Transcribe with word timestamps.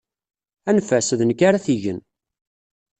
Anef-as, 0.69 1.09
d 1.19 1.21
nekk 1.23 1.41
ara 1.47 1.63
t-igen. 1.65 1.99